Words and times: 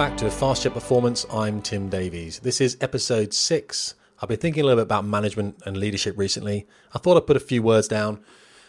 back 0.00 0.16
to 0.16 0.30
Fast 0.30 0.62
Jet 0.62 0.72
Performance. 0.72 1.26
I'm 1.30 1.60
Tim 1.60 1.90
Davies. 1.90 2.38
This 2.38 2.62
is 2.62 2.78
episode 2.80 3.34
six. 3.34 3.96
I've 4.18 4.30
been 4.30 4.38
thinking 4.38 4.62
a 4.62 4.64
little 4.64 4.78
bit 4.78 4.86
about 4.86 5.04
management 5.04 5.60
and 5.66 5.76
leadership 5.76 6.16
recently. 6.16 6.66
I 6.94 6.98
thought 6.98 7.18
I'd 7.18 7.26
put 7.26 7.36
a 7.36 7.38
few 7.38 7.62
words 7.62 7.86
down. 7.86 8.18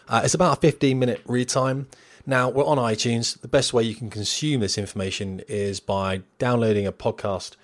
Uh, 0.06 0.20
it's 0.22 0.34
about 0.34 0.58
a 0.58 0.60
15 0.60 0.98
minute 0.98 1.22
read 1.24 1.48
time. 1.48 1.88
Now, 2.26 2.50
we're 2.50 2.66
on 2.66 2.76
iTunes. 2.76 3.40
The 3.40 3.48
best 3.48 3.72
way 3.72 3.82
you 3.82 3.94
can 3.94 4.10
consume 4.10 4.60
this 4.60 4.76
information 4.76 5.40
is 5.48 5.80
by 5.80 6.20
downloading 6.38 6.86
a 6.86 6.92
podcast, 6.92 7.56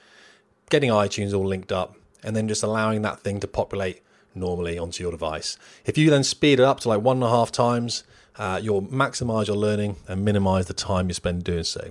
getting 0.71 0.89
iTunes 0.89 1.37
all 1.37 1.45
linked 1.45 1.71
up, 1.71 1.95
and 2.25 2.35
then 2.35 2.49
just 2.49 2.63
allowing 2.63 3.03
that 3.03 3.21
thing 3.21 3.39
to 3.41 3.47
populate 3.47 4.01
normally 4.35 4.79
onto 4.79 5.03
your 5.03 5.13
device. 5.13 5.59
If 5.85 5.99
you 5.99 6.09
then 6.09 6.25
speed 6.25 6.59
it 6.59 6.65
up 6.65 6.81
to 6.81 6.89
like 6.89 7.03
one 7.03 7.19
and 7.19 7.25
a 7.25 7.29
half 7.29 7.53
times, 7.53 8.05
uh, 8.39 8.61
you'll 8.63 8.85
maximize 8.85 9.47
your 9.47 9.57
learning 9.57 9.97
and 10.09 10.25
minimize 10.25 10.69
the 10.69 10.73
time 10.73 11.09
you 11.09 11.13
spend 11.13 11.45
doing 11.45 11.65
so. 11.65 11.91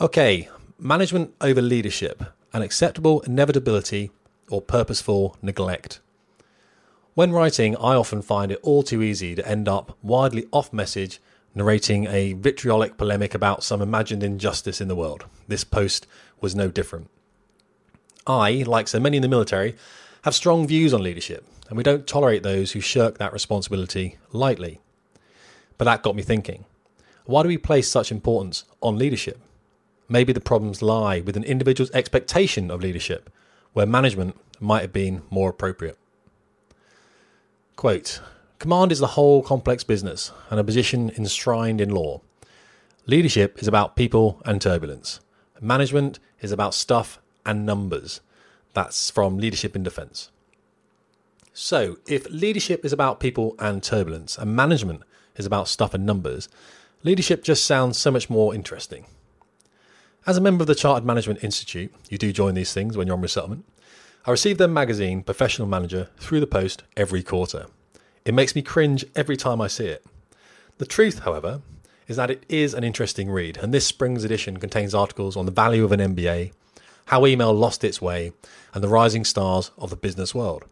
Okay, 0.00 0.48
management 0.80 1.34
over 1.40 1.60
leadership, 1.60 2.22
an 2.52 2.62
acceptable 2.62 3.20
inevitability 3.20 4.10
or 4.48 4.62
purposeful 4.62 5.36
neglect. 5.42 6.00
When 7.14 7.32
writing, 7.32 7.76
I 7.76 7.94
often 7.94 8.22
find 8.22 8.50
it 8.50 8.60
all 8.62 8.82
too 8.82 9.02
easy 9.02 9.34
to 9.34 9.46
end 9.46 9.68
up 9.68 9.96
widely 10.02 10.46
off 10.52 10.72
message, 10.72 11.20
narrating 11.54 12.06
a 12.06 12.32
vitriolic 12.32 12.96
polemic 12.96 13.34
about 13.34 13.62
some 13.62 13.82
imagined 13.82 14.22
injustice 14.22 14.80
in 14.80 14.88
the 14.88 14.96
world. 14.96 15.26
This 15.48 15.64
post 15.64 16.06
was 16.40 16.54
no 16.54 16.68
different. 16.68 17.10
I, 18.26 18.64
like 18.66 18.88
so 18.88 19.00
many 19.00 19.18
in 19.18 19.22
the 19.22 19.28
military, 19.28 19.76
have 20.22 20.34
strong 20.34 20.66
views 20.66 20.94
on 20.94 21.02
leadership, 21.02 21.46
and 21.68 21.76
we 21.76 21.82
don't 21.82 22.06
tolerate 22.06 22.42
those 22.42 22.72
who 22.72 22.80
shirk 22.80 23.18
that 23.18 23.32
responsibility 23.32 24.18
lightly. 24.32 24.80
But 25.78 25.84
that 25.86 26.02
got 26.02 26.16
me 26.16 26.22
thinking 26.22 26.64
why 27.26 27.42
do 27.42 27.48
we 27.48 27.58
place 27.58 27.88
such 27.88 28.10
importance 28.10 28.64
on 28.82 28.98
leadership? 28.98 29.40
Maybe 30.12 30.32
the 30.32 30.40
problems 30.40 30.82
lie 30.82 31.20
with 31.20 31.36
an 31.36 31.44
individual's 31.44 31.92
expectation 31.92 32.68
of 32.68 32.82
leadership, 32.82 33.30
where 33.74 33.86
management 33.86 34.36
might 34.58 34.82
have 34.82 34.92
been 34.92 35.22
more 35.30 35.50
appropriate. 35.50 35.96
Quote 37.76 38.20
Command 38.58 38.90
is 38.90 38.98
the 38.98 39.14
whole 39.14 39.40
complex 39.40 39.84
business 39.84 40.32
and 40.50 40.58
a 40.58 40.64
position 40.64 41.12
enshrined 41.16 41.80
in 41.80 41.90
law. 41.90 42.20
Leadership 43.06 43.62
is 43.62 43.68
about 43.68 43.94
people 43.94 44.42
and 44.44 44.60
turbulence. 44.60 45.20
Management 45.60 46.18
is 46.40 46.50
about 46.50 46.74
stuff 46.74 47.20
and 47.46 47.64
numbers. 47.64 48.20
That's 48.74 49.10
from 49.10 49.38
Leadership 49.38 49.76
in 49.76 49.84
Defense. 49.84 50.30
So, 51.52 51.98
if 52.08 52.28
leadership 52.30 52.84
is 52.84 52.92
about 52.92 53.20
people 53.20 53.54
and 53.60 53.80
turbulence, 53.80 54.36
and 54.36 54.56
management 54.56 55.02
is 55.36 55.46
about 55.46 55.68
stuff 55.68 55.94
and 55.94 56.04
numbers, 56.04 56.48
leadership 57.04 57.44
just 57.44 57.64
sounds 57.64 57.96
so 57.96 58.10
much 58.10 58.28
more 58.28 58.54
interesting. 58.54 59.06
As 60.26 60.36
a 60.36 60.40
member 60.42 60.62
of 60.62 60.66
the 60.66 60.74
Chartered 60.74 61.06
Management 61.06 61.42
Institute, 61.42 61.94
you 62.10 62.18
do 62.18 62.30
join 62.30 62.52
these 62.52 62.74
things 62.74 62.94
when 62.94 63.06
you're 63.06 63.16
on 63.16 63.22
resettlement. 63.22 63.64
I 64.26 64.30
receive 64.30 64.58
their 64.58 64.68
magazine, 64.68 65.22
Professional 65.22 65.66
Manager, 65.66 66.10
through 66.18 66.40
the 66.40 66.46
post 66.46 66.82
every 66.94 67.22
quarter. 67.22 67.66
It 68.26 68.34
makes 68.34 68.54
me 68.54 68.60
cringe 68.60 69.02
every 69.16 69.38
time 69.38 69.62
I 69.62 69.66
see 69.66 69.86
it. 69.86 70.04
The 70.76 70.84
truth, 70.84 71.20
however, 71.20 71.62
is 72.06 72.16
that 72.16 72.30
it 72.30 72.44
is 72.50 72.74
an 72.74 72.84
interesting 72.84 73.30
read, 73.30 73.56
and 73.56 73.72
this 73.72 73.86
spring's 73.86 74.22
edition 74.22 74.58
contains 74.58 74.94
articles 74.94 75.38
on 75.38 75.46
the 75.46 75.52
value 75.52 75.84
of 75.86 75.92
an 75.92 76.00
MBA, 76.00 76.52
how 77.06 77.24
email 77.24 77.54
lost 77.54 77.82
its 77.82 78.02
way, 78.02 78.32
and 78.74 78.84
the 78.84 78.88
rising 78.88 79.24
stars 79.24 79.70
of 79.78 79.88
the 79.88 79.96
business 79.96 80.34
world. 80.34 80.66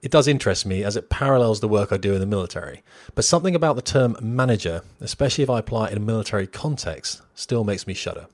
It 0.00 0.10
does 0.10 0.26
interest 0.26 0.64
me 0.64 0.82
as 0.84 0.96
it 0.96 1.10
parallels 1.10 1.60
the 1.60 1.68
work 1.68 1.92
I 1.92 1.98
do 1.98 2.14
in 2.14 2.20
the 2.20 2.26
military, 2.26 2.82
but 3.14 3.26
something 3.26 3.54
about 3.54 3.76
the 3.76 3.82
term 3.82 4.16
manager, 4.22 4.80
especially 5.02 5.44
if 5.44 5.50
I 5.50 5.58
apply 5.58 5.88
it 5.88 5.92
in 5.92 5.98
a 5.98 6.00
military 6.00 6.46
context, 6.46 7.20
still 7.34 7.62
makes 7.62 7.86
me 7.86 7.92
shudder. 7.92 8.26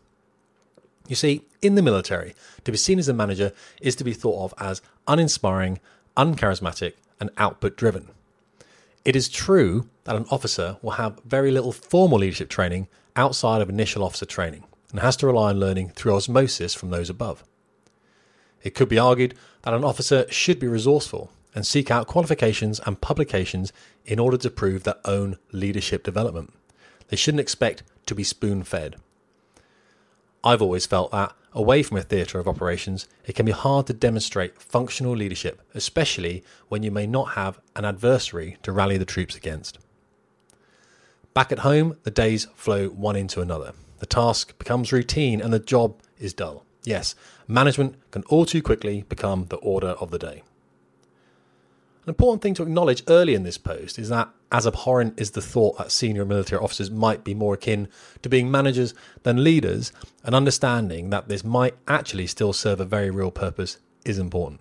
You 1.10 1.16
see, 1.16 1.42
in 1.60 1.74
the 1.74 1.82
military, 1.82 2.36
to 2.62 2.70
be 2.70 2.78
seen 2.78 3.00
as 3.00 3.08
a 3.08 3.12
manager 3.12 3.52
is 3.80 3.96
to 3.96 4.04
be 4.04 4.12
thought 4.12 4.44
of 4.44 4.54
as 4.58 4.80
uninspiring, 5.08 5.80
uncharismatic, 6.16 6.92
and 7.18 7.30
output 7.36 7.76
driven. 7.76 8.10
It 9.04 9.16
is 9.16 9.28
true 9.28 9.88
that 10.04 10.14
an 10.14 10.26
officer 10.30 10.76
will 10.82 10.92
have 10.92 11.18
very 11.24 11.50
little 11.50 11.72
formal 11.72 12.20
leadership 12.20 12.48
training 12.48 12.86
outside 13.16 13.60
of 13.60 13.68
initial 13.68 14.04
officer 14.04 14.24
training 14.24 14.62
and 14.92 15.00
has 15.00 15.16
to 15.16 15.26
rely 15.26 15.50
on 15.50 15.58
learning 15.58 15.88
through 15.96 16.14
osmosis 16.14 16.74
from 16.74 16.90
those 16.90 17.10
above. 17.10 17.42
It 18.62 18.76
could 18.76 18.88
be 18.88 19.00
argued 19.00 19.34
that 19.62 19.74
an 19.74 19.82
officer 19.82 20.26
should 20.30 20.60
be 20.60 20.68
resourceful 20.68 21.32
and 21.56 21.66
seek 21.66 21.90
out 21.90 22.06
qualifications 22.06 22.78
and 22.86 23.00
publications 23.00 23.72
in 24.06 24.20
order 24.20 24.36
to 24.36 24.48
prove 24.48 24.84
their 24.84 25.00
own 25.04 25.38
leadership 25.50 26.04
development. 26.04 26.54
They 27.08 27.16
shouldn't 27.16 27.40
expect 27.40 27.82
to 28.06 28.14
be 28.14 28.22
spoon 28.22 28.62
fed. 28.62 28.94
I've 30.42 30.62
always 30.62 30.86
felt 30.86 31.10
that, 31.12 31.34
away 31.52 31.82
from 31.82 31.98
a 31.98 32.02
theatre 32.02 32.38
of 32.38 32.48
operations, 32.48 33.08
it 33.26 33.34
can 33.34 33.44
be 33.44 33.52
hard 33.52 33.86
to 33.88 33.92
demonstrate 33.92 34.60
functional 34.60 35.14
leadership, 35.14 35.60
especially 35.74 36.42
when 36.68 36.82
you 36.82 36.90
may 36.90 37.06
not 37.06 37.30
have 37.30 37.60
an 37.76 37.84
adversary 37.84 38.56
to 38.62 38.72
rally 38.72 38.96
the 38.96 39.04
troops 39.04 39.36
against. 39.36 39.78
Back 41.34 41.52
at 41.52 41.60
home, 41.60 41.96
the 42.04 42.10
days 42.10 42.46
flow 42.54 42.88
one 42.88 43.16
into 43.16 43.40
another. 43.40 43.72
The 43.98 44.06
task 44.06 44.58
becomes 44.58 44.92
routine 44.92 45.40
and 45.40 45.52
the 45.52 45.58
job 45.58 46.00
is 46.18 46.32
dull. 46.32 46.64
Yes, 46.84 47.14
management 47.46 47.96
can 48.10 48.22
all 48.24 48.46
too 48.46 48.62
quickly 48.62 49.02
become 49.08 49.46
the 49.46 49.56
order 49.56 49.90
of 50.00 50.10
the 50.10 50.18
day. 50.18 50.42
An 52.04 52.08
important 52.08 52.40
thing 52.42 52.54
to 52.54 52.62
acknowledge 52.62 53.02
early 53.08 53.34
in 53.34 53.42
this 53.42 53.58
post 53.58 53.98
is 53.98 54.08
that, 54.08 54.30
as 54.50 54.66
abhorrent 54.66 55.20
is 55.20 55.32
the 55.32 55.42
thought 55.42 55.76
that 55.76 55.92
senior 55.92 56.24
military 56.24 56.60
officers 56.60 56.90
might 56.90 57.24
be 57.24 57.34
more 57.34 57.54
akin 57.54 57.88
to 58.22 58.28
being 58.28 58.50
managers 58.50 58.94
than 59.22 59.44
leaders, 59.44 59.92
an 60.24 60.32
understanding 60.32 61.10
that 61.10 61.28
this 61.28 61.44
might 61.44 61.74
actually 61.86 62.26
still 62.26 62.54
serve 62.54 62.80
a 62.80 62.86
very 62.86 63.10
real 63.10 63.30
purpose 63.30 63.76
is 64.06 64.18
important. 64.18 64.60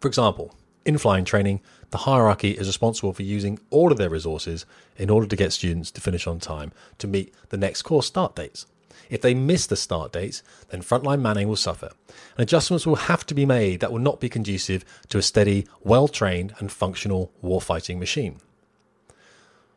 For 0.00 0.06
example, 0.06 0.54
in 0.84 0.96
flying 0.96 1.24
training, 1.24 1.60
the 1.90 1.98
hierarchy 1.98 2.52
is 2.52 2.68
responsible 2.68 3.12
for 3.12 3.22
using 3.22 3.58
all 3.70 3.90
of 3.90 3.98
their 3.98 4.10
resources 4.10 4.64
in 4.96 5.10
order 5.10 5.26
to 5.26 5.36
get 5.36 5.52
students 5.52 5.90
to 5.90 6.00
finish 6.00 6.26
on 6.26 6.38
time 6.38 6.72
to 6.98 7.08
meet 7.08 7.34
the 7.48 7.56
next 7.56 7.82
course 7.82 8.06
start 8.06 8.36
dates. 8.36 8.66
If 9.10 9.20
they 9.20 9.34
miss 9.34 9.66
the 9.66 9.76
start 9.76 10.12
dates, 10.12 10.42
then 10.70 10.82
frontline 10.82 11.20
manning 11.20 11.48
will 11.48 11.56
suffer, 11.56 11.90
and 12.36 12.42
adjustments 12.42 12.86
will 12.86 12.96
have 12.96 13.26
to 13.26 13.34
be 13.34 13.46
made 13.46 13.80
that 13.80 13.92
will 13.92 13.98
not 13.98 14.20
be 14.20 14.28
conducive 14.28 14.84
to 15.08 15.18
a 15.18 15.22
steady, 15.22 15.66
well 15.82 16.08
trained, 16.08 16.54
and 16.58 16.70
functional 16.70 17.32
warfighting 17.42 17.98
machine. 17.98 18.40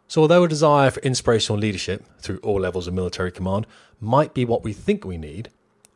So, 0.07 0.21
although 0.21 0.43
a 0.43 0.47
desire 0.47 0.91
for 0.91 0.99
inspirational 1.01 1.59
leadership 1.59 2.05
through 2.19 2.37
all 2.39 2.59
levels 2.59 2.87
of 2.87 2.93
military 2.93 3.31
command 3.31 3.65
might 3.99 4.33
be 4.33 4.45
what 4.45 4.63
we 4.63 4.73
think 4.73 5.03
we 5.03 5.17
need, 5.17 5.49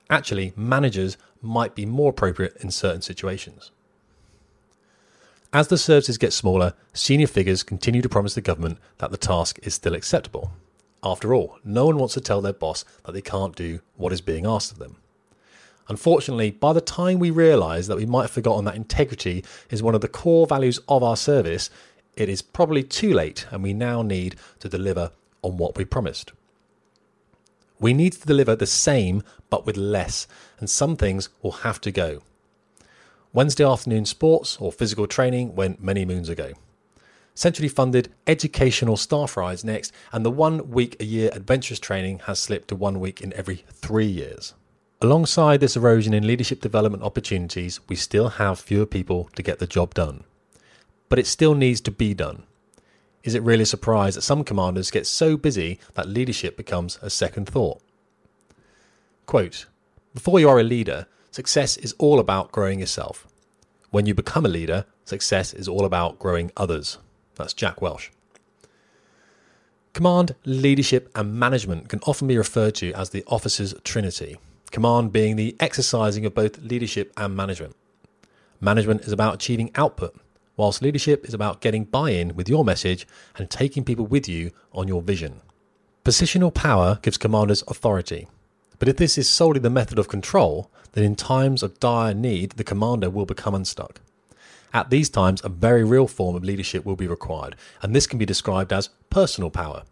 actually, 0.09 0.53
managers 0.55 1.17
might 1.41 1.75
be 1.75 1.85
more 1.85 2.09
appropriate 2.09 2.57
in 2.59 2.71
certain 2.71 3.01
situations. 3.01 3.71
As 5.51 5.67
the 5.67 5.77
services 5.77 6.19
get 6.19 6.33
smaller, 6.33 6.73
senior 6.93 7.27
figures 7.27 7.63
continue 7.63 8.01
to 8.01 8.09
promise 8.09 8.35
the 8.35 8.41
government 8.41 8.77
that 8.99 9.09
the 9.09 9.17
task 9.17 9.57
is 9.63 9.73
still 9.73 9.95
acceptable. 9.95 10.51
After 11.03 11.33
all, 11.33 11.57
no 11.63 11.85
one 11.85 11.97
wants 11.97 12.13
to 12.15 12.21
tell 12.21 12.41
their 12.41 12.53
boss 12.53 12.83
that 13.05 13.13
they 13.13 13.21
can't 13.21 13.55
do 13.55 13.79
what 13.95 14.11
is 14.11 14.21
being 14.21 14.45
asked 14.45 14.71
of 14.71 14.79
them. 14.79 14.97
Unfortunately, 15.87 16.51
by 16.51 16.73
the 16.73 16.81
time 16.81 17.19
we 17.19 17.31
realise 17.31 17.87
that 17.87 17.97
we 17.97 18.05
might 18.05 18.23
have 18.23 18.31
forgotten 18.31 18.65
that 18.65 18.75
integrity 18.75 19.43
is 19.71 19.81
one 19.81 19.95
of 19.95 20.01
the 20.01 20.07
core 20.07 20.45
values 20.45 20.79
of 20.87 21.01
our 21.01 21.17
service, 21.17 21.69
it 22.15 22.29
is 22.29 22.41
probably 22.41 22.83
too 22.83 23.13
late 23.13 23.47
and 23.49 23.63
we 23.63 23.73
now 23.73 24.01
need 24.01 24.35
to 24.59 24.69
deliver 24.69 25.11
on 25.41 25.57
what 25.57 25.77
we 25.77 25.85
promised. 25.85 26.33
We 27.79 27.93
need 27.93 28.13
to 28.13 28.27
deliver 28.27 28.55
the 28.55 28.67
same 28.67 29.23
but 29.49 29.65
with 29.65 29.77
less, 29.77 30.27
and 30.59 30.69
some 30.69 30.95
things 30.95 31.29
will 31.41 31.63
have 31.63 31.79
to 31.81 31.91
go. 31.91 32.21
Wednesday 33.31 33.63
afternoon 33.63 34.05
sports 34.05 34.57
or 34.59 34.71
physical 34.71 35.07
training 35.07 35.55
went 35.55 35.81
many 35.81 36.03
moons 36.03 36.29
ago 36.29 36.53
centrally 37.39 37.69
funded 37.69 38.11
educational 38.27 38.97
staff 38.97 39.37
rise 39.37 39.63
next, 39.63 39.93
and 40.11 40.25
the 40.25 40.29
one 40.29 40.69
week 40.71 40.97
a 40.99 41.05
year 41.05 41.29
adventurous 41.31 41.79
training 41.79 42.19
has 42.25 42.37
slipped 42.37 42.67
to 42.67 42.75
one 42.75 42.99
week 42.99 43.21
in 43.21 43.31
every 43.31 43.63
three 43.71 44.05
years. 44.05 44.53
Alongside 44.99 45.61
this 45.61 45.77
erosion 45.77 46.13
in 46.13 46.27
leadership 46.27 46.59
development 46.59 47.01
opportunities, 47.01 47.79
we 47.87 47.95
still 47.95 48.27
have 48.27 48.59
fewer 48.59 48.85
people 48.85 49.29
to 49.37 49.41
get 49.41 49.59
the 49.59 49.65
job 49.65 49.93
done. 49.93 50.25
But 51.07 51.17
it 51.17 51.27
still 51.27 51.55
needs 51.55 51.79
to 51.81 51.91
be 51.91 52.13
done. 52.13 52.43
Is 53.23 53.35
it 53.35 53.43
really 53.43 53.63
a 53.63 53.65
surprise 53.65 54.15
that 54.15 54.23
some 54.23 54.43
commanders 54.43 54.91
get 54.91 55.07
so 55.07 55.37
busy 55.37 55.79
that 55.93 56.09
leadership 56.09 56.57
becomes 56.57 56.99
a 57.01 57.09
second 57.09 57.47
thought? 57.47 57.81
Quote 59.25 59.65
Before 60.13 60.41
you 60.41 60.49
are 60.49 60.59
a 60.59 60.63
leader, 60.63 61.07
success 61.31 61.77
is 61.77 61.95
all 61.99 62.19
about 62.19 62.51
growing 62.51 62.81
yourself. 62.81 63.25
When 63.91 64.05
you 64.05 64.13
become 64.13 64.45
a 64.45 64.49
leader, 64.49 64.83
success 65.05 65.53
is 65.53 65.69
all 65.69 65.85
about 65.85 66.19
growing 66.19 66.51
others. 66.57 66.97
That's 67.39 67.53
Jack 67.53 67.81
Welch. 67.81 68.11
Command, 69.93 70.35
leadership, 70.43 71.09
and 71.15 71.33
management 71.33 71.87
can 71.87 72.01
often 72.01 72.27
be 72.27 72.37
referred 72.37 72.75
to 72.75 72.91
as 72.93 73.09
the 73.09 73.23
officer's 73.27 73.73
trinity. 73.85 74.37
Command 74.71 75.13
being 75.13 75.37
the 75.37 75.55
exercising 75.59 76.25
of 76.25 76.35
both 76.35 76.59
leadership 76.59 77.13
and 77.15 77.35
management. 77.35 77.75
Management 78.59 79.01
is 79.01 79.13
about 79.13 79.35
achieving 79.35 79.71
output, 79.75 80.15
whilst 80.57 80.81
leadership 80.81 81.25
is 81.25 81.33
about 81.33 81.61
getting 81.61 81.85
buy 81.85 82.09
in 82.11 82.35
with 82.35 82.49
your 82.49 82.65
message 82.65 83.07
and 83.37 83.49
taking 83.49 83.85
people 83.85 84.05
with 84.05 84.27
you 84.27 84.51
on 84.73 84.89
your 84.89 85.01
vision. 85.01 85.39
Positional 86.03 86.53
power 86.53 86.99
gives 87.01 87.17
commanders 87.17 87.63
authority. 87.69 88.27
But 88.79 88.89
if 88.89 88.97
this 88.97 89.17
is 89.17 89.29
solely 89.29 89.61
the 89.61 89.69
method 89.69 89.97
of 89.97 90.09
control, 90.09 90.69
then 90.91 91.05
in 91.05 91.15
times 91.15 91.63
of 91.63 91.79
dire 91.79 92.13
need, 92.13 92.51
the 92.51 92.65
commander 92.65 93.09
will 93.09 93.25
become 93.25 93.55
unstuck. 93.55 94.01
At 94.73 94.89
these 94.89 95.09
times, 95.09 95.41
a 95.43 95.49
very 95.49 95.83
real 95.83 96.07
form 96.07 96.35
of 96.35 96.43
leadership 96.43 96.85
will 96.85 96.95
be 96.95 97.07
required, 97.07 97.55
and 97.81 97.95
this 97.95 98.07
can 98.07 98.19
be 98.19 98.25
described 98.25 98.71
as 98.71 98.89
personal 99.09 99.49
power. 99.49 99.83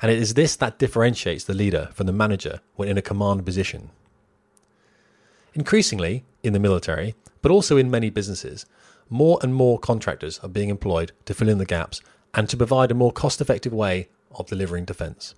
And 0.00 0.10
it 0.10 0.18
is 0.18 0.34
this 0.34 0.56
that 0.56 0.78
differentiates 0.78 1.44
the 1.44 1.54
leader 1.54 1.88
from 1.92 2.06
the 2.06 2.12
manager 2.12 2.60
when 2.76 2.88
in 2.88 2.98
a 2.98 3.02
command 3.02 3.44
position. 3.44 3.90
Increasingly, 5.54 6.24
in 6.42 6.52
the 6.52 6.58
military, 6.58 7.14
but 7.40 7.50
also 7.50 7.76
in 7.76 7.90
many 7.90 8.10
businesses, 8.10 8.66
more 9.10 9.38
and 9.42 9.54
more 9.54 9.78
contractors 9.78 10.38
are 10.40 10.48
being 10.48 10.70
employed 10.70 11.12
to 11.26 11.34
fill 11.34 11.48
in 11.48 11.58
the 11.58 11.64
gaps 11.64 12.00
and 12.34 12.48
to 12.48 12.56
provide 12.56 12.90
a 12.90 12.94
more 12.94 13.12
cost 13.12 13.40
effective 13.40 13.72
way 13.72 14.08
of 14.34 14.46
delivering 14.46 14.84
defence. 14.84 15.34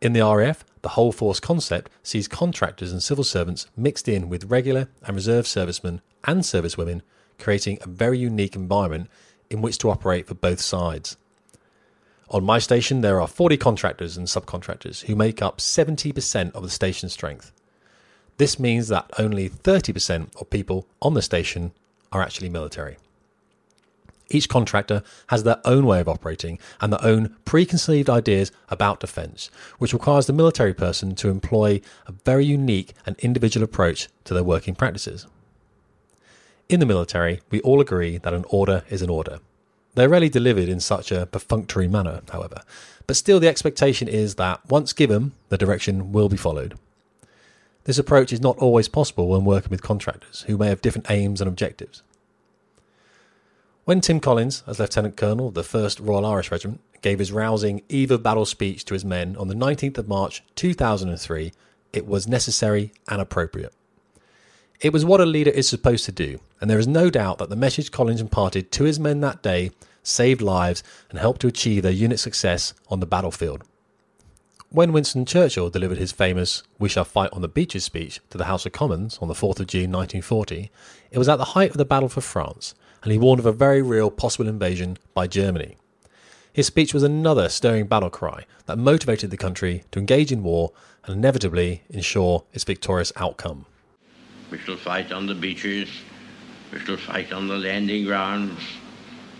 In 0.00 0.12
the 0.12 0.24
RAF, 0.24 0.64
the 0.82 0.90
whole 0.90 1.12
force 1.12 1.40
concept 1.40 1.90
sees 2.02 2.28
contractors 2.28 2.92
and 2.92 3.02
civil 3.02 3.24
servants 3.24 3.66
mixed 3.76 4.08
in 4.08 4.28
with 4.28 4.50
regular 4.50 4.88
and 5.04 5.16
reserve 5.16 5.46
servicemen 5.46 6.00
and 6.24 6.42
servicewomen, 6.42 7.02
creating 7.38 7.78
a 7.80 7.88
very 7.88 8.18
unique 8.18 8.56
environment 8.56 9.08
in 9.50 9.62
which 9.62 9.78
to 9.78 9.90
operate 9.90 10.26
for 10.26 10.34
both 10.34 10.60
sides. 10.60 11.16
On 12.30 12.42
my 12.42 12.58
station, 12.58 13.02
there 13.02 13.20
are 13.20 13.28
40 13.28 13.58
contractors 13.58 14.16
and 14.16 14.26
subcontractors 14.26 15.04
who 15.04 15.14
make 15.14 15.42
up 15.42 15.58
70% 15.58 16.52
of 16.54 16.62
the 16.62 16.70
station 16.70 17.10
strength. 17.10 17.52
This 18.38 18.58
means 18.58 18.88
that 18.88 19.10
only 19.18 19.50
30% 19.50 20.34
of 20.40 20.48
people 20.48 20.86
on 21.02 21.12
the 21.12 21.20
station 21.20 21.72
are 22.10 22.22
actually 22.22 22.48
military. 22.48 22.96
Each 24.30 24.48
contractor 24.48 25.02
has 25.26 25.44
their 25.44 25.60
own 25.66 25.84
way 25.84 26.00
of 26.00 26.08
operating 26.08 26.58
and 26.80 26.90
their 26.90 27.04
own 27.04 27.36
preconceived 27.44 28.08
ideas 28.08 28.50
about 28.70 29.00
defence, 29.00 29.50
which 29.78 29.92
requires 29.92 30.26
the 30.26 30.32
military 30.32 30.72
person 30.72 31.14
to 31.16 31.28
employ 31.28 31.82
a 32.06 32.12
very 32.12 32.46
unique 32.46 32.94
and 33.04 33.14
individual 33.18 33.62
approach 33.62 34.08
to 34.24 34.32
their 34.32 34.42
working 34.42 34.74
practices. 34.74 35.26
In 36.72 36.80
the 36.80 36.86
military, 36.86 37.42
we 37.50 37.60
all 37.60 37.82
agree 37.82 38.16
that 38.16 38.32
an 38.32 38.46
order 38.48 38.82
is 38.88 39.02
an 39.02 39.10
order. 39.10 39.40
They're 39.94 40.08
rarely 40.08 40.30
delivered 40.30 40.70
in 40.70 40.80
such 40.80 41.12
a 41.12 41.26
perfunctory 41.26 41.86
manner, 41.86 42.22
however, 42.30 42.62
but 43.06 43.14
still 43.16 43.38
the 43.38 43.48
expectation 43.48 44.08
is 44.08 44.36
that 44.36 44.66
once 44.70 44.94
given, 44.94 45.32
the 45.50 45.58
direction 45.58 46.12
will 46.12 46.30
be 46.30 46.38
followed. 46.38 46.78
This 47.84 47.98
approach 47.98 48.32
is 48.32 48.40
not 48.40 48.56
always 48.56 48.88
possible 48.88 49.28
when 49.28 49.44
working 49.44 49.68
with 49.68 49.82
contractors 49.82 50.46
who 50.46 50.56
may 50.56 50.68
have 50.68 50.80
different 50.80 51.10
aims 51.10 51.42
and 51.42 51.48
objectives. 51.48 52.02
When 53.84 54.00
Tim 54.00 54.18
Collins, 54.18 54.64
as 54.66 54.78
Lieutenant 54.78 55.18
Colonel 55.18 55.48
of 55.48 55.54
the 55.54 55.60
1st 55.60 56.00
Royal 56.00 56.24
Irish 56.24 56.50
Regiment, 56.50 56.80
gave 57.02 57.18
his 57.18 57.32
rousing 57.32 57.82
eve 57.90 58.10
of 58.10 58.22
battle 58.22 58.46
speech 58.46 58.86
to 58.86 58.94
his 58.94 59.04
men 59.04 59.36
on 59.36 59.48
the 59.48 59.54
19th 59.54 59.98
of 59.98 60.08
March 60.08 60.42
2003, 60.54 61.52
it 61.92 62.06
was 62.06 62.26
necessary 62.26 62.92
and 63.08 63.20
appropriate. 63.20 63.74
It 64.80 64.92
was 64.92 65.04
what 65.04 65.20
a 65.20 65.26
leader 65.26 65.50
is 65.50 65.68
supposed 65.68 66.04
to 66.06 66.12
do, 66.12 66.40
and 66.60 66.68
there 66.68 66.78
is 66.78 66.88
no 66.88 67.10
doubt 67.10 67.38
that 67.38 67.50
the 67.50 67.56
message 67.56 67.92
Collins 67.92 68.20
imparted 68.20 68.72
to 68.72 68.84
his 68.84 68.98
men 68.98 69.20
that 69.20 69.42
day 69.42 69.70
saved 70.02 70.40
lives 70.40 70.82
and 71.10 71.18
helped 71.18 71.40
to 71.42 71.46
achieve 71.46 71.82
their 71.82 71.92
unit 71.92 72.18
success 72.18 72.74
on 72.88 73.00
the 73.00 73.06
battlefield. 73.06 73.62
When 74.70 74.92
Winston 74.92 75.26
Churchill 75.26 75.70
delivered 75.70 75.98
his 75.98 76.12
famous 76.12 76.62
We 76.78 76.88
Shall 76.88 77.04
Fight 77.04 77.30
on 77.32 77.42
the 77.42 77.48
Beaches 77.48 77.84
speech 77.84 78.20
to 78.30 78.38
the 78.38 78.46
House 78.46 78.64
of 78.64 78.72
Commons 78.72 79.18
on 79.20 79.28
the 79.28 79.34
4th 79.34 79.60
of 79.60 79.66
June 79.66 79.92
1940, 79.92 80.70
it 81.10 81.18
was 81.18 81.28
at 81.28 81.36
the 81.36 81.52
height 81.52 81.70
of 81.70 81.76
the 81.76 81.84
battle 81.84 82.08
for 82.08 82.22
France, 82.22 82.74
and 83.02 83.12
he 83.12 83.18
warned 83.18 83.40
of 83.40 83.46
a 83.46 83.52
very 83.52 83.82
real 83.82 84.10
possible 84.10 84.48
invasion 84.48 84.96
by 85.12 85.26
Germany. 85.26 85.76
His 86.52 86.66
speech 86.66 86.94
was 86.94 87.02
another 87.02 87.48
stirring 87.48 87.86
battle 87.86 88.10
cry 88.10 88.46
that 88.66 88.78
motivated 88.78 89.30
the 89.30 89.36
country 89.36 89.84
to 89.90 89.98
engage 89.98 90.32
in 90.32 90.42
war 90.42 90.72
and 91.04 91.16
inevitably 91.16 91.82
ensure 91.90 92.44
its 92.52 92.64
victorious 92.64 93.12
outcome. 93.16 93.66
We 94.52 94.58
shall 94.58 94.76
fight 94.76 95.12
on 95.12 95.24
the 95.24 95.34
beaches, 95.34 95.88
we 96.70 96.78
shall 96.80 96.98
fight 96.98 97.32
on 97.32 97.48
the 97.48 97.56
landing 97.56 98.04
grounds, 98.04 98.60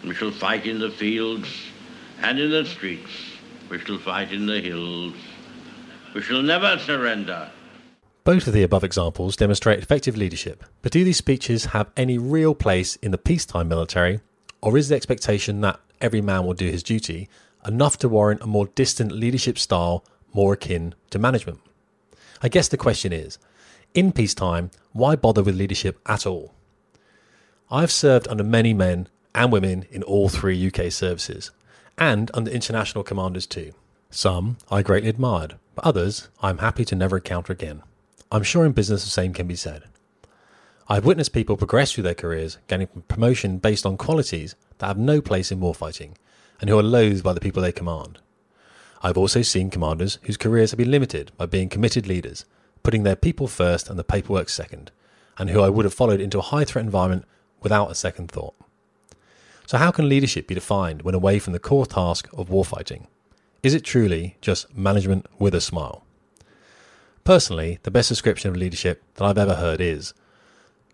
we 0.02 0.14
shall 0.14 0.30
fight 0.30 0.64
in 0.64 0.78
the 0.78 0.88
fields 0.88 1.46
and 2.22 2.38
in 2.38 2.50
the 2.50 2.64
streets, 2.64 3.10
we 3.68 3.78
shall 3.78 3.98
fight 3.98 4.32
in 4.32 4.46
the 4.46 4.58
hills. 4.62 5.12
We 6.14 6.22
shall 6.22 6.40
never 6.40 6.78
surrender. 6.78 7.50
Both 8.24 8.46
of 8.46 8.54
the 8.54 8.62
above 8.62 8.84
examples 8.84 9.36
demonstrate 9.36 9.80
effective 9.80 10.16
leadership, 10.16 10.64
but 10.80 10.92
do 10.92 11.04
these 11.04 11.18
speeches 11.18 11.66
have 11.66 11.90
any 11.94 12.16
real 12.16 12.54
place 12.54 12.96
in 12.96 13.10
the 13.10 13.18
peacetime 13.18 13.68
military, 13.68 14.20
or 14.62 14.78
is 14.78 14.88
the 14.88 14.96
expectation 14.96 15.60
that 15.60 15.78
every 16.00 16.22
man 16.22 16.46
will 16.46 16.54
do 16.54 16.70
his 16.70 16.82
duty 16.82 17.28
enough 17.66 17.98
to 17.98 18.08
warrant 18.08 18.40
a 18.40 18.46
more 18.46 18.68
distant 18.68 19.12
leadership 19.12 19.58
style 19.58 20.06
more 20.32 20.54
akin 20.54 20.94
to 21.10 21.18
management? 21.18 21.60
I 22.42 22.48
guess 22.48 22.68
the 22.68 22.78
question 22.78 23.12
is 23.12 23.38
in 23.94 24.12
peacetime, 24.12 24.70
why 24.92 25.16
bother 25.16 25.42
with 25.42 25.56
leadership 25.56 26.00
at 26.06 26.26
all? 26.26 26.54
I've 27.70 27.90
served 27.90 28.28
under 28.28 28.44
many 28.44 28.74
men 28.74 29.08
and 29.34 29.50
women 29.50 29.86
in 29.90 30.02
all 30.02 30.28
three 30.28 30.66
UK 30.66 30.92
services, 30.92 31.50
and 31.98 32.30
under 32.34 32.50
international 32.50 33.04
commanders 33.04 33.46
too. 33.46 33.72
Some 34.10 34.58
I 34.70 34.82
greatly 34.82 35.08
admired, 35.08 35.56
but 35.74 35.84
others 35.84 36.28
I'm 36.42 36.58
happy 36.58 36.84
to 36.86 36.94
never 36.94 37.16
encounter 37.16 37.52
again. 37.52 37.82
I'm 38.30 38.42
sure 38.42 38.64
in 38.64 38.72
business 38.72 39.04
the 39.04 39.10
same 39.10 39.32
can 39.32 39.46
be 39.46 39.56
said. 39.56 39.84
I've 40.88 41.04
witnessed 41.04 41.32
people 41.32 41.56
progress 41.56 41.92
through 41.92 42.04
their 42.04 42.14
careers, 42.14 42.58
gaining 42.66 42.88
promotion 43.08 43.58
based 43.58 43.86
on 43.86 43.96
qualities 43.96 44.54
that 44.78 44.86
have 44.86 44.98
no 44.98 45.20
place 45.20 45.52
in 45.52 45.60
warfighting, 45.60 46.14
and 46.60 46.68
who 46.68 46.78
are 46.78 46.82
loathed 46.82 47.22
by 47.22 47.32
the 47.32 47.40
people 47.40 47.62
they 47.62 47.72
command. 47.72 48.18
I've 49.02 49.18
also 49.18 49.42
seen 49.42 49.70
commanders 49.70 50.18
whose 50.22 50.36
careers 50.36 50.70
have 50.70 50.78
been 50.78 50.90
limited 50.90 51.32
by 51.36 51.46
being 51.46 51.68
committed 51.68 52.06
leaders, 52.06 52.44
putting 52.82 53.02
their 53.02 53.16
people 53.16 53.46
first 53.46 53.88
and 53.88 53.98
the 53.98 54.04
paperwork 54.04 54.48
second, 54.48 54.90
and 55.38 55.50
who 55.50 55.60
I 55.60 55.68
would 55.68 55.84
have 55.84 55.94
followed 55.94 56.20
into 56.20 56.38
a 56.38 56.42
high 56.42 56.64
threat 56.64 56.84
environment 56.84 57.24
without 57.60 57.90
a 57.90 57.94
second 57.94 58.30
thought. 58.30 58.54
So, 59.66 59.78
how 59.78 59.90
can 59.90 60.08
leadership 60.08 60.46
be 60.46 60.54
defined 60.54 61.02
when 61.02 61.14
away 61.14 61.38
from 61.38 61.52
the 61.52 61.58
core 61.58 61.86
task 61.86 62.28
of 62.32 62.48
warfighting? 62.48 63.06
Is 63.62 63.74
it 63.74 63.84
truly 63.84 64.36
just 64.40 64.76
management 64.76 65.26
with 65.38 65.54
a 65.54 65.60
smile? 65.60 66.04
Personally, 67.24 67.78
the 67.84 67.90
best 67.90 68.08
description 68.08 68.50
of 68.50 68.56
leadership 68.56 69.02
that 69.14 69.24
I've 69.24 69.38
ever 69.38 69.54
heard 69.54 69.80
is 69.80 70.12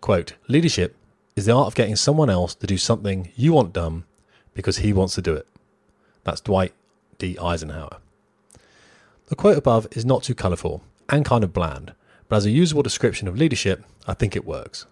quote, 0.01 0.35
leadership 0.47 0.95
is 1.35 1.45
the 1.45 1.53
art 1.53 1.67
of 1.67 1.75
getting 1.75 1.95
someone 1.95 2.29
else 2.29 2.53
to 2.55 2.67
do 2.67 2.77
something 2.77 3.31
you 3.35 3.53
want 3.53 3.73
done 3.73 4.03
because 4.53 4.77
he 4.77 4.93
wants 4.93 5.15
to 5.15 5.21
do 5.21 5.33
it. 5.33 5.47
That's 6.23 6.41
Dwight 6.41 6.73
D. 7.17 7.37
Eisenhower. 7.39 7.97
The 9.27 9.35
quote 9.35 9.57
above 9.57 9.87
is 9.91 10.05
not 10.05 10.23
too 10.23 10.35
colourful 10.35 10.83
and 11.09 11.25
kind 11.25 11.43
of 11.43 11.53
bland, 11.53 11.93
but 12.27 12.37
as 12.37 12.45
a 12.45 12.51
usable 12.51 12.83
description 12.83 13.27
of 13.27 13.37
leadership, 13.37 13.83
I 14.07 14.13
think 14.13 14.35
it 14.35 14.45
works. 14.45 14.85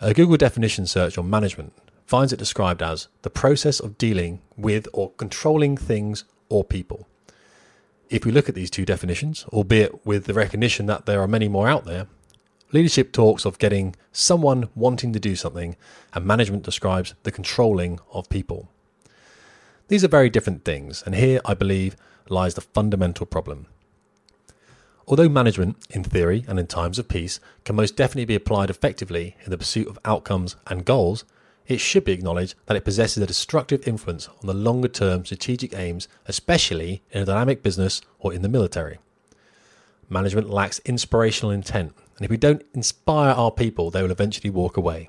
A 0.00 0.12
Google 0.12 0.36
definition 0.36 0.86
search 0.86 1.16
on 1.16 1.30
management 1.30 1.72
finds 2.06 2.32
it 2.32 2.38
described 2.38 2.82
as 2.82 3.08
the 3.22 3.30
process 3.30 3.80
of 3.80 3.98
dealing 3.98 4.40
with 4.56 4.86
or 4.92 5.10
controlling 5.12 5.76
things 5.76 6.24
or 6.48 6.64
people. 6.64 7.06
If 8.08 8.24
we 8.24 8.30
look 8.30 8.48
at 8.48 8.54
these 8.54 8.70
two 8.70 8.84
definitions, 8.84 9.44
albeit 9.52 10.06
with 10.06 10.26
the 10.26 10.34
recognition 10.34 10.86
that 10.86 11.06
there 11.06 11.20
are 11.20 11.26
many 11.26 11.48
more 11.48 11.68
out 11.68 11.84
there, 11.84 12.06
leadership 12.72 13.12
talks 13.12 13.44
of 13.44 13.58
getting 13.58 13.96
someone 14.12 14.68
wanting 14.74 15.12
to 15.12 15.20
do 15.20 15.34
something, 15.34 15.76
and 16.12 16.24
management 16.24 16.62
describes 16.62 17.14
the 17.24 17.32
controlling 17.32 17.98
of 18.12 18.28
people. 18.28 18.68
These 19.88 20.04
are 20.04 20.08
very 20.08 20.30
different 20.30 20.64
things, 20.64 21.02
and 21.04 21.14
here 21.14 21.40
I 21.44 21.54
believe 21.54 21.96
lies 22.28 22.54
the 22.54 22.60
fundamental 22.60 23.26
problem. 23.26 23.66
Although 25.08 25.28
management, 25.28 25.76
in 25.90 26.02
theory 26.02 26.44
and 26.48 26.58
in 26.58 26.66
times 26.66 26.98
of 26.98 27.08
peace, 27.08 27.38
can 27.64 27.76
most 27.76 27.94
definitely 27.94 28.24
be 28.24 28.34
applied 28.34 28.70
effectively 28.70 29.36
in 29.44 29.50
the 29.50 29.58
pursuit 29.58 29.86
of 29.86 29.98
outcomes 30.04 30.56
and 30.66 30.84
goals, 30.84 31.24
it 31.68 31.80
should 31.80 32.04
be 32.04 32.12
acknowledged 32.12 32.54
that 32.66 32.76
it 32.76 32.84
possesses 32.84 33.22
a 33.22 33.26
destructive 33.26 33.86
influence 33.86 34.28
on 34.28 34.46
the 34.46 34.54
longer 34.54 34.88
term 34.88 35.24
strategic 35.24 35.76
aims, 35.76 36.08
especially 36.26 37.02
in 37.12 37.22
a 37.22 37.24
dynamic 37.24 37.62
business 37.62 38.00
or 38.18 38.32
in 38.32 38.42
the 38.42 38.48
military. 38.48 38.98
Management 40.08 40.50
lacks 40.50 40.80
inspirational 40.84 41.50
intent, 41.52 41.92
and 42.16 42.24
if 42.24 42.30
we 42.30 42.36
don't 42.36 42.64
inspire 42.74 43.32
our 43.32 43.50
people, 43.50 43.90
they 43.90 44.02
will 44.02 44.10
eventually 44.10 44.50
walk 44.50 44.76
away. 44.76 45.08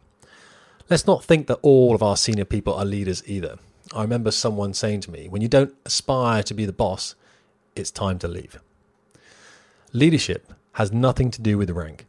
Let's 0.89 1.08
not 1.08 1.24
think 1.24 1.48
that 1.48 1.60
all 1.62 1.94
of 1.94 2.04
our 2.04 2.18
senior 2.18 2.46
people 2.46 2.74
are 2.74 2.86
leaders 2.86 3.24
either. 3.25 3.58
I 3.94 4.01
remember 4.01 4.32
someone 4.32 4.74
saying 4.74 5.01
to 5.01 5.12
me, 5.12 5.27
when 5.27 5.42
you 5.42 5.48
don't 5.48 5.75
aspire 5.86 6.44
to 6.44 6.54
be 6.54 6.66
the 6.66 6.74
boss, 6.74 7.16
it's 7.75 7.92
time 7.92 8.20
to 8.20 8.27
leave. 8.27 8.60
Leadership 9.98 10.54
has 10.74 10.94
nothing 10.94 11.32
to 11.32 11.42
do 11.42 11.58
with 11.58 11.72
rank. 11.72 12.06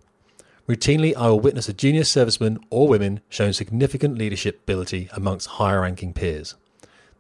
Routinely, 0.68 1.16
I 1.16 1.28
will 1.28 1.40
witness 1.40 1.70
a 1.70 1.72
junior 1.72 2.02
serviceman 2.02 2.58
or 2.68 2.86
women 2.86 3.22
showing 3.30 3.54
significant 3.54 4.18
leadership 4.18 4.60
ability 4.64 5.08
amongst 5.14 5.48
higher 5.56 5.80
ranking 5.80 6.12
peers. 6.12 6.54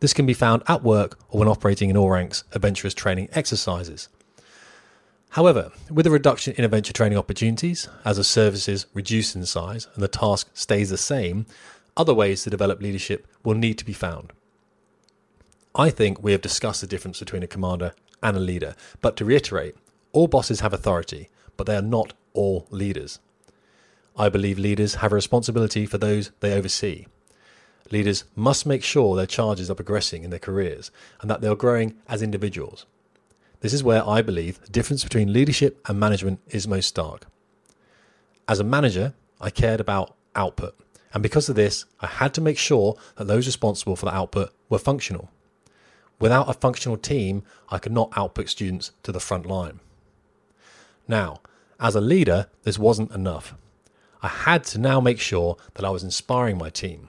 This 0.00 0.12
can 0.12 0.26
be 0.26 0.34
found 0.34 0.62
at 0.68 0.82
work 0.82 1.18
or 1.30 1.40
when 1.40 1.48
operating 1.48 1.88
in 1.88 1.96
all 1.96 2.10
ranks 2.10 2.44
adventurous 2.52 2.92
training 2.92 3.30
exercises. 3.32 4.10
However, 5.30 5.72
with 5.90 6.06
a 6.06 6.10
reduction 6.10 6.52
in 6.58 6.66
adventure 6.66 6.92
training 6.92 7.16
opportunities, 7.16 7.88
as 8.04 8.18
the 8.18 8.22
services 8.24 8.84
reduce 8.92 9.34
in 9.34 9.46
size 9.46 9.88
and 9.94 10.02
the 10.02 10.06
task 10.06 10.50
stays 10.52 10.90
the 10.90 10.98
same, 10.98 11.46
other 11.96 12.12
ways 12.12 12.42
to 12.42 12.50
develop 12.50 12.82
leadership 12.82 13.26
will 13.42 13.54
need 13.54 13.78
to 13.78 13.86
be 13.86 13.94
found. 13.94 14.34
I 15.74 15.88
think 15.88 16.22
we 16.22 16.32
have 16.32 16.42
discussed 16.42 16.82
the 16.82 16.86
difference 16.86 17.20
between 17.20 17.42
a 17.42 17.46
commander 17.46 17.94
and 18.22 18.36
a 18.36 18.40
leader, 18.40 18.74
but 19.00 19.16
to 19.16 19.24
reiterate, 19.24 19.74
All 20.12 20.26
bosses 20.26 20.60
have 20.60 20.72
authority, 20.72 21.28
but 21.56 21.66
they 21.66 21.76
are 21.76 21.82
not 21.82 22.14
all 22.32 22.66
leaders. 22.70 23.18
I 24.16 24.28
believe 24.28 24.58
leaders 24.58 24.96
have 24.96 25.12
a 25.12 25.14
responsibility 25.14 25.86
for 25.86 25.98
those 25.98 26.30
they 26.40 26.52
oversee. 26.52 27.06
Leaders 27.90 28.24
must 28.34 28.66
make 28.66 28.82
sure 28.82 29.16
their 29.16 29.26
charges 29.26 29.70
are 29.70 29.74
progressing 29.74 30.24
in 30.24 30.30
their 30.30 30.38
careers 30.38 30.90
and 31.20 31.30
that 31.30 31.40
they 31.40 31.48
are 31.48 31.54
growing 31.54 31.96
as 32.08 32.20
individuals. 32.20 32.84
This 33.60 33.72
is 33.72 33.82
where 33.82 34.06
I 34.06 34.22
believe 34.22 34.60
the 34.60 34.70
difference 34.70 35.04
between 35.04 35.32
leadership 35.32 35.80
and 35.88 35.98
management 35.98 36.40
is 36.48 36.68
most 36.68 36.86
stark. 36.86 37.26
As 38.46 38.60
a 38.60 38.64
manager, 38.64 39.14
I 39.40 39.50
cared 39.50 39.80
about 39.80 40.14
output, 40.34 40.78
and 41.12 41.22
because 41.22 41.48
of 41.48 41.56
this, 41.56 41.84
I 42.00 42.06
had 42.06 42.34
to 42.34 42.40
make 42.40 42.58
sure 42.58 42.96
that 43.16 43.26
those 43.26 43.46
responsible 43.46 43.96
for 43.96 44.06
the 44.06 44.14
output 44.14 44.52
were 44.68 44.78
functional. 44.78 45.30
Without 46.20 46.48
a 46.48 46.54
functional 46.54 46.96
team, 46.96 47.42
I 47.68 47.78
could 47.78 47.92
not 47.92 48.12
output 48.16 48.48
students 48.48 48.92
to 49.02 49.12
the 49.12 49.20
front 49.20 49.46
line. 49.46 49.80
Now, 51.08 51.40
as 51.80 51.94
a 51.94 52.00
leader, 52.00 52.48
this 52.62 52.78
wasn't 52.78 53.12
enough. 53.12 53.54
I 54.22 54.28
had 54.28 54.64
to 54.64 54.78
now 54.78 55.00
make 55.00 55.18
sure 55.18 55.56
that 55.74 55.84
I 55.84 55.90
was 55.90 56.04
inspiring 56.04 56.58
my 56.58 56.70
team, 56.70 57.08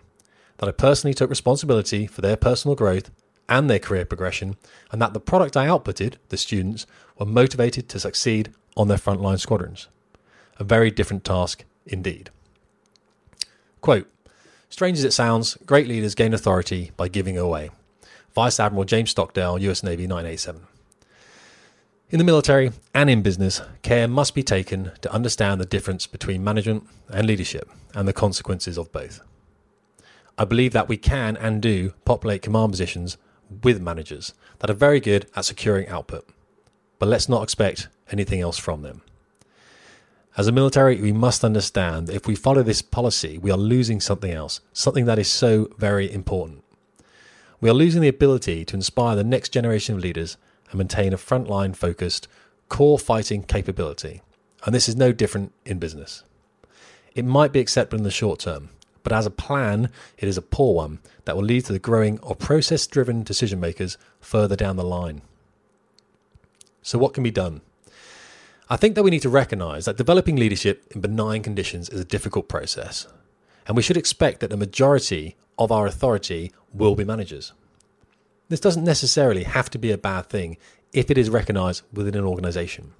that 0.58 0.70
I 0.70 0.72
personally 0.72 1.14
took 1.14 1.30
responsibility 1.30 2.08
for 2.08 2.22
their 2.22 2.38
personal 2.38 2.76
growth 2.76 3.12
and 3.50 3.70
their 3.70 3.80
career 3.80 4.06
progression, 4.06 4.56
and 4.92 5.02
that 5.02 5.14
the 5.14 5.20
product 5.20 5.58
I 5.58 5.68
outputted, 5.68 6.16
the 6.30 6.38
students, 6.38 6.86
were 7.18 7.26
motivated 7.26 7.90
to 7.90 8.00
succeed 8.00 8.54
on 8.78 8.88
their 8.88 8.98
frontline 8.98 9.40
squadrons. 9.40 9.88
A 10.58 10.64
very 10.64 10.92
different 10.92 11.24
task 11.24 11.66
indeed. 11.86 12.30
Quote 13.82 14.08
Strange 14.70 15.00
as 15.00 15.04
it 15.04 15.14
sounds, 15.14 15.58
great 15.66 15.88
leaders 15.88 16.14
gain 16.14 16.34
authority 16.34 16.92
by 16.96 17.08
giving 17.08 17.38
away. 17.38 17.72
Vice 18.36 18.60
Admiral 18.60 18.86
James 18.86 19.10
Stockdale, 19.10 19.58
US 19.58 19.82
Navy 19.82 20.06
987. 20.06 20.62
In 22.12 22.18
the 22.18 22.24
military 22.24 22.72
and 22.92 23.08
in 23.08 23.22
business, 23.22 23.62
care 23.84 24.08
must 24.08 24.34
be 24.34 24.42
taken 24.42 24.94
to 25.02 25.14
understand 25.14 25.62
the 25.62 25.66
difference 25.66 26.08
between 26.08 26.44
management 26.44 26.88
and 27.08 27.28
leadership 27.28 27.70
and 27.94 28.08
the 28.08 28.14
consequences 28.14 28.80
of 28.80 28.92
both. 28.92 29.22
I 30.36 30.46
believe 30.46 30.74
that 30.74 30.90
we 30.90 30.98
can 30.98 31.38
and 31.38 31.62
do 31.62 31.94
populate 32.06 32.42
command 32.42 32.72
positions 32.72 33.18
with 33.62 33.80
managers 33.80 34.34
that 34.58 34.72
are 34.72 34.74
very 34.74 35.00
good 35.00 35.28
at 35.36 35.46
securing 35.46 35.88
output, 35.88 36.28
but 36.98 37.10
let's 37.10 37.30
not 37.30 37.44
expect 37.44 37.90
anything 38.12 38.42
else 38.42 38.58
from 38.58 38.82
them. 38.82 39.04
As 40.36 40.48
a 40.48 40.52
military, 40.52 41.00
we 41.00 41.12
must 41.12 41.44
understand 41.44 42.08
that 42.08 42.16
if 42.16 42.26
we 42.26 42.34
follow 42.34 42.64
this 42.64 42.82
policy, 42.82 43.38
we 43.38 43.52
are 43.52 43.58
losing 43.58 44.02
something 44.02 44.32
else, 44.32 44.62
something 44.74 45.06
that 45.06 45.20
is 45.20 45.30
so 45.30 45.70
very 45.78 46.12
important. 46.12 46.64
We 47.62 47.70
are 47.70 47.74
losing 47.74 48.02
the 48.02 48.08
ability 48.08 48.66
to 48.66 48.76
inspire 48.76 49.16
the 49.16 49.24
next 49.24 49.50
generation 49.50 49.94
of 49.94 50.02
leaders 50.02 50.38
and 50.70 50.78
maintain 50.78 51.14
a 51.14 51.18
frontline 51.18 51.76
focused, 51.76 52.28
core 52.68 53.00
fighting 53.00 53.44
capability. 53.44 54.22
And 54.66 54.76
this 54.76 54.90
is 54.90 54.96
no 54.96 55.12
different 55.12 55.54
in 55.66 55.80
business. 55.80 56.24
It 57.16 57.26
might 57.26 57.52
be 57.52 57.60
acceptable 57.60 58.00
in 58.00 58.04
the 58.04 58.12
short 58.12 58.40
term, 58.40 58.70
but 59.04 59.14
as 59.14 59.26
a 59.26 59.32
plan, 59.32 59.90
it 60.18 60.28
is 60.28 60.38
a 60.38 60.42
poor 60.42 60.76
one 60.76 61.00
that 61.26 61.36
will 61.36 61.44
lead 61.44 61.66
to 61.66 61.74
the 61.74 61.80
growing 61.80 62.20
of 62.20 62.40
process 62.40 62.86
driven 62.86 63.24
decision 63.24 63.60
makers 63.60 63.98
further 64.20 64.56
down 64.56 64.76
the 64.76 64.84
line. 64.84 65.22
So, 66.82 66.98
what 66.98 67.14
can 67.14 67.24
be 67.24 67.32
done? 67.32 67.62
I 68.70 68.78
think 68.78 68.96
that 68.96 69.04
we 69.04 69.10
need 69.10 69.24
to 69.24 69.30
recognize 69.30 69.86
that 69.86 69.98
developing 69.98 70.36
leadership 70.36 70.86
in 70.94 71.02
benign 71.02 71.42
conditions 71.42 71.90
is 71.90 72.00
a 72.00 72.06
difficult 72.06 72.48
process, 72.48 73.08
and 73.68 73.76
we 73.76 73.82
should 73.82 73.98
expect 73.98 74.40
that 74.42 74.50
the 74.50 74.58
majority 74.58 75.36
of 75.58 75.72
our 75.72 75.88
authority 75.88 76.52
will 76.72 76.96
be 76.96 77.04
managers. 77.04 77.54
This 78.50 78.60
doesn't 78.60 78.84
necessarily 78.84 79.44
have 79.44 79.70
to 79.70 79.78
be 79.78 79.92
a 79.92 79.98
bad 79.98 80.26
thing 80.26 80.58
if 80.92 81.12
it 81.12 81.18
is 81.18 81.30
recognized 81.30 81.84
within 81.94 82.16
an 82.16 82.26
organization. 82.26 82.94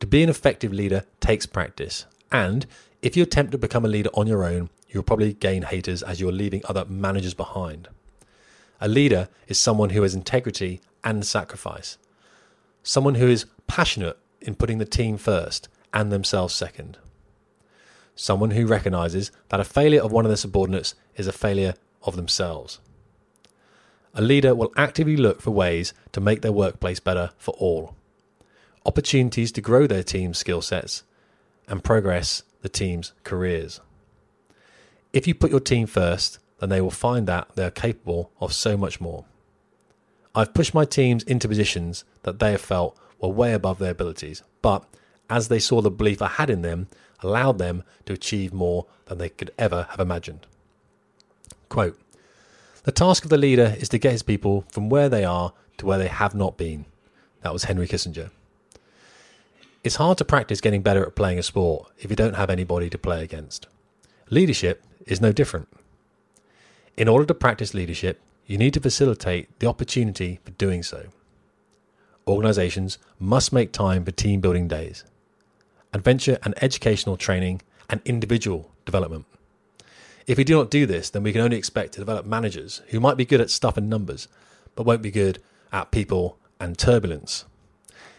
To 0.00 0.06
be 0.06 0.22
an 0.22 0.28
effective 0.28 0.74
leader 0.74 1.04
takes 1.20 1.46
practice, 1.46 2.04
and 2.30 2.66
if 3.00 3.16
you 3.16 3.22
attempt 3.22 3.52
to 3.52 3.58
become 3.58 3.86
a 3.86 3.88
leader 3.88 4.10
on 4.12 4.26
your 4.26 4.44
own, 4.44 4.68
you'll 4.90 5.02
probably 5.02 5.32
gain 5.32 5.62
haters 5.62 6.02
as 6.02 6.20
you're 6.20 6.32
leaving 6.32 6.60
other 6.66 6.84
managers 6.84 7.32
behind. 7.32 7.88
A 8.78 8.88
leader 8.88 9.30
is 9.48 9.58
someone 9.58 9.90
who 9.90 10.02
has 10.02 10.14
integrity 10.14 10.82
and 11.02 11.24
sacrifice, 11.24 11.96
someone 12.82 13.14
who 13.14 13.28
is 13.28 13.46
passionate 13.66 14.18
in 14.42 14.54
putting 14.54 14.76
the 14.76 14.84
team 14.84 15.16
first 15.16 15.68
and 15.94 16.12
themselves 16.12 16.54
second, 16.54 16.98
someone 18.14 18.50
who 18.50 18.66
recognizes 18.66 19.32
that 19.48 19.60
a 19.60 19.64
failure 19.64 20.02
of 20.02 20.12
one 20.12 20.26
of 20.26 20.28
their 20.28 20.36
subordinates 20.36 20.94
is 21.16 21.26
a 21.26 21.32
failure 21.32 21.74
of 22.02 22.16
themselves. 22.16 22.80
A 24.18 24.22
leader 24.22 24.54
will 24.54 24.72
actively 24.78 25.16
look 25.16 25.42
for 25.42 25.50
ways 25.50 25.92
to 26.12 26.22
make 26.22 26.40
their 26.40 26.50
workplace 26.50 27.00
better 27.00 27.32
for 27.36 27.52
all, 27.58 27.94
opportunities 28.86 29.52
to 29.52 29.60
grow 29.60 29.86
their 29.86 30.02
team's 30.02 30.38
skill 30.38 30.62
sets, 30.62 31.02
and 31.68 31.84
progress 31.84 32.42
the 32.62 32.70
team's 32.70 33.12
careers. 33.24 33.78
If 35.12 35.26
you 35.26 35.34
put 35.34 35.50
your 35.50 35.60
team 35.60 35.86
first, 35.86 36.38
then 36.60 36.70
they 36.70 36.80
will 36.80 36.90
find 36.90 37.26
that 37.26 37.54
they 37.56 37.64
are 37.64 37.70
capable 37.70 38.30
of 38.40 38.54
so 38.54 38.78
much 38.78 39.02
more. 39.02 39.26
I've 40.34 40.54
pushed 40.54 40.72
my 40.72 40.86
teams 40.86 41.22
into 41.22 41.46
positions 41.46 42.04
that 42.22 42.38
they 42.38 42.52
have 42.52 42.62
felt 42.62 42.98
were 43.20 43.28
way 43.28 43.52
above 43.52 43.78
their 43.78 43.90
abilities, 43.90 44.42
but 44.62 44.84
as 45.28 45.48
they 45.48 45.58
saw 45.58 45.82
the 45.82 45.90
belief 45.90 46.22
I 46.22 46.28
had 46.28 46.48
in 46.48 46.62
them, 46.62 46.88
allowed 47.22 47.58
them 47.58 47.82
to 48.06 48.14
achieve 48.14 48.54
more 48.54 48.86
than 49.06 49.18
they 49.18 49.28
could 49.28 49.50
ever 49.58 49.88
have 49.90 50.00
imagined. 50.00 50.46
Quote 51.68 51.98
the 52.86 52.92
task 52.92 53.24
of 53.24 53.30
the 53.30 53.36
leader 53.36 53.74
is 53.80 53.88
to 53.88 53.98
get 53.98 54.12
his 54.12 54.22
people 54.22 54.64
from 54.70 54.88
where 54.88 55.08
they 55.08 55.24
are 55.24 55.52
to 55.78 55.84
where 55.86 55.98
they 55.98 56.06
have 56.06 56.36
not 56.36 56.56
been. 56.56 56.86
That 57.42 57.52
was 57.52 57.64
Henry 57.64 57.88
Kissinger. 57.88 58.30
It's 59.82 59.96
hard 59.96 60.18
to 60.18 60.24
practice 60.24 60.60
getting 60.60 60.82
better 60.82 61.04
at 61.04 61.16
playing 61.16 61.40
a 61.40 61.42
sport 61.42 61.90
if 61.98 62.10
you 62.10 62.16
don't 62.16 62.36
have 62.36 62.48
anybody 62.48 62.88
to 62.90 62.96
play 62.96 63.24
against. 63.24 63.66
Leadership 64.30 64.84
is 65.04 65.20
no 65.20 65.32
different. 65.32 65.68
In 66.96 67.08
order 67.08 67.26
to 67.26 67.34
practice 67.34 67.74
leadership, 67.74 68.20
you 68.46 68.56
need 68.56 68.74
to 68.74 68.80
facilitate 68.80 69.48
the 69.58 69.66
opportunity 69.66 70.38
for 70.44 70.52
doing 70.52 70.84
so. 70.84 71.06
Organizations 72.28 72.98
must 73.18 73.52
make 73.52 73.72
time 73.72 74.04
for 74.04 74.12
team 74.12 74.40
building 74.40 74.68
days, 74.68 75.02
adventure 75.92 76.38
and 76.44 76.54
educational 76.62 77.16
training, 77.16 77.62
and 77.90 78.00
individual 78.04 78.70
development. 78.84 79.26
If 80.26 80.38
we 80.38 80.44
do 80.44 80.56
not 80.56 80.70
do 80.70 80.86
this, 80.86 81.10
then 81.10 81.22
we 81.22 81.32
can 81.32 81.40
only 81.40 81.56
expect 81.56 81.92
to 81.94 82.00
develop 82.00 82.26
managers 82.26 82.82
who 82.88 82.98
might 82.98 83.16
be 83.16 83.24
good 83.24 83.40
at 83.40 83.50
stuff 83.50 83.76
and 83.76 83.88
numbers, 83.88 84.26
but 84.74 84.84
won't 84.84 85.02
be 85.02 85.10
good 85.10 85.40
at 85.72 85.92
people 85.92 86.38
and 86.58 86.76
turbulence. 86.76 87.44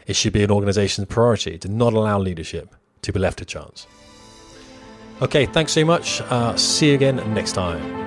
It 0.05 0.15
should 0.15 0.31
be 0.31 0.43
an 0.43 0.51
organization's 0.51 1.07
priority 1.07 1.57
to 1.57 1.67
not 1.67 1.93
allow 1.93 2.17
leadership 2.17 2.73
to 3.01 3.11
be 3.11 3.19
left 3.19 3.39
to 3.39 3.45
chance. 3.45 3.87
Okay, 5.21 5.45
thanks 5.47 5.73
so 5.73 5.83
much. 5.83 6.21
Uh, 6.21 6.55
see 6.55 6.89
you 6.89 6.95
again 6.95 7.17
next 7.33 7.53
time. 7.53 8.06